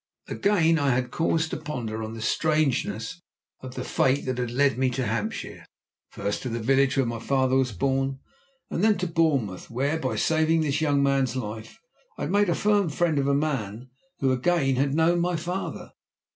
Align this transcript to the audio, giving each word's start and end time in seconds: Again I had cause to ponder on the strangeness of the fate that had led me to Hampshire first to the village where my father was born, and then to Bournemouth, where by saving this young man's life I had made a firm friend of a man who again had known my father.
Again 0.27 0.79
I 0.79 0.95
had 0.95 1.11
cause 1.11 1.47
to 1.49 1.57
ponder 1.57 2.01
on 2.01 2.15
the 2.15 2.23
strangeness 2.23 3.21
of 3.59 3.75
the 3.75 3.83
fate 3.83 4.25
that 4.25 4.39
had 4.39 4.49
led 4.49 4.75
me 4.79 4.89
to 4.89 5.05
Hampshire 5.05 5.63
first 6.09 6.41
to 6.41 6.49
the 6.49 6.57
village 6.59 6.97
where 6.97 7.05
my 7.05 7.19
father 7.19 7.55
was 7.55 7.71
born, 7.71 8.17
and 8.71 8.83
then 8.83 8.97
to 8.97 9.05
Bournemouth, 9.05 9.69
where 9.69 9.99
by 9.99 10.15
saving 10.15 10.61
this 10.61 10.81
young 10.81 11.03
man's 11.03 11.35
life 11.35 11.77
I 12.17 12.23
had 12.23 12.31
made 12.31 12.49
a 12.49 12.55
firm 12.55 12.89
friend 12.89 13.19
of 13.19 13.27
a 13.27 13.35
man 13.35 13.91
who 14.21 14.31
again 14.31 14.75
had 14.77 14.95
known 14.95 15.19
my 15.19 15.35
father. 15.35 15.91